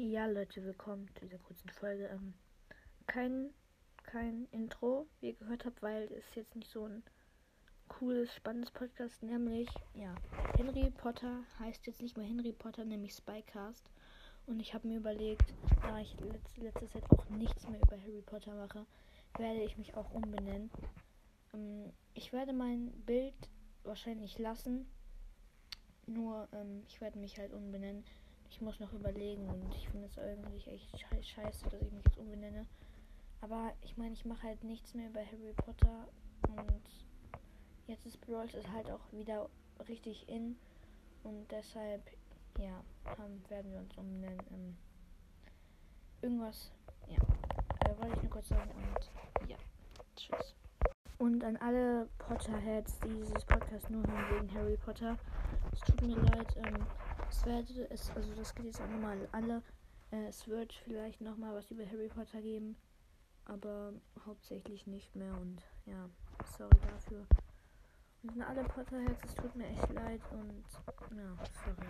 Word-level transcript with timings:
Ja, 0.00 0.26
Leute, 0.26 0.62
willkommen 0.64 1.08
zu 1.16 1.26
dieser 1.26 1.38
kurzen 1.38 1.70
Folge. 1.70 2.06
Ähm, 2.06 2.32
kein, 3.08 3.50
kein 4.04 4.46
Intro, 4.52 5.08
wie 5.18 5.30
ihr 5.30 5.34
gehört 5.34 5.64
habt, 5.64 5.82
weil 5.82 6.04
es 6.12 6.36
jetzt 6.36 6.54
nicht 6.54 6.70
so 6.70 6.84
ein 6.84 7.02
cooles, 7.88 8.32
spannendes 8.32 8.70
Podcast, 8.70 9.20
nämlich, 9.24 9.68
ja, 9.94 10.14
Henry 10.56 10.92
Potter 10.92 11.42
heißt 11.58 11.84
jetzt 11.88 12.00
nicht 12.00 12.16
mehr 12.16 12.28
Henry 12.28 12.52
Potter, 12.52 12.84
nämlich 12.84 13.12
Spycast. 13.12 13.90
Und 14.46 14.60
ich 14.60 14.72
habe 14.72 14.86
mir 14.86 14.98
überlegt, 14.98 15.52
da 15.82 15.98
ich 15.98 16.14
letzte, 16.20 16.60
letzte 16.60 16.88
Zeit 16.90 17.10
auch 17.10 17.28
nichts 17.30 17.68
mehr 17.68 17.80
über 17.80 18.00
Harry 18.00 18.22
Potter 18.24 18.54
mache, 18.54 18.86
werde 19.36 19.64
ich 19.64 19.76
mich 19.78 19.96
auch 19.96 20.12
umbenennen. 20.12 20.70
Ähm, 21.52 21.92
ich 22.14 22.32
werde 22.32 22.52
mein 22.52 22.92
Bild 23.04 23.34
wahrscheinlich 23.82 24.38
lassen, 24.38 24.88
nur 26.06 26.46
ähm, 26.52 26.84
ich 26.86 27.00
werde 27.00 27.18
mich 27.18 27.36
halt 27.36 27.52
umbenennen. 27.52 28.04
Ich 28.50 28.60
muss 28.60 28.80
noch 28.80 28.92
überlegen 28.92 29.48
und 29.48 29.74
ich 29.74 29.88
finde 29.88 30.06
es 30.06 30.18
eigentlich 30.18 30.66
echt 30.68 30.98
scheiße, 31.26 31.68
dass 31.68 31.82
ich 31.82 31.92
mich 31.92 32.04
jetzt 32.04 32.18
umbenenne. 32.18 32.66
Aber 33.40 33.72
ich 33.82 33.96
meine, 33.96 34.14
ich 34.14 34.24
mache 34.24 34.42
halt 34.42 34.64
nichts 34.64 34.94
mehr 34.94 35.08
über 35.08 35.20
Harry 35.20 35.52
Potter 35.56 36.08
und 36.48 36.82
jetzt 37.86 38.04
ist 38.06 38.20
Brawl 38.20 38.46
ist 38.46 38.68
halt 38.72 38.90
auch 38.90 39.12
wieder 39.12 39.48
richtig 39.88 40.28
in 40.28 40.56
und 41.22 41.50
deshalb, 41.50 42.02
ja, 42.58 42.82
haben, 43.04 43.42
werden 43.48 43.72
wir 43.72 43.78
uns 43.78 43.96
umbenennen. 43.96 44.40
Ähm, 44.52 44.76
irgendwas, 46.22 46.72
ja, 47.06 47.18
äh, 47.84 47.98
wollte 47.98 48.16
ich 48.16 48.22
nur 48.22 48.30
kurz 48.30 48.48
sagen 48.48 48.70
und 48.70 49.48
ja, 49.48 49.56
tschüss. 50.16 50.57
Und 51.18 51.42
an 51.42 51.56
alle 51.56 52.08
Potterheads, 52.18 53.00
die 53.00 53.08
dieses 53.08 53.44
Podcast 53.44 53.90
nur 53.90 54.06
hören 54.06 54.36
wegen 54.36 54.54
Harry 54.54 54.76
Potter, 54.76 55.18
es 55.72 55.80
tut 55.80 56.00
mir 56.02 56.16
leid, 56.16 56.56
ähm, 56.56 56.86
es 57.28 57.44
werde 57.44 57.90
es, 57.90 58.10
also 58.14 58.32
das 58.34 58.54
geht 58.54 58.66
jetzt 58.66 58.80
auch 58.80 58.88
nochmal 58.88 59.28
alle. 59.32 59.62
Äh, 60.12 60.28
es 60.28 60.46
wird 60.46 60.72
vielleicht 60.72 61.20
nochmal 61.20 61.54
was 61.54 61.70
über 61.72 61.84
Harry 61.84 62.08
Potter 62.08 62.40
geben, 62.40 62.76
aber 63.46 63.94
hauptsächlich 64.26 64.86
nicht 64.86 65.16
mehr 65.16 65.34
und 65.34 65.60
ja, 65.86 66.08
sorry 66.56 66.78
dafür. 66.88 67.26
Und 68.22 68.30
an 68.30 68.42
alle 68.42 68.62
Potterheads, 68.62 69.24
es 69.24 69.34
tut 69.34 69.56
mir 69.56 69.66
echt 69.66 69.92
leid 69.92 70.20
und 70.30 70.64
ja, 71.16 71.36
sorry. 71.64 71.88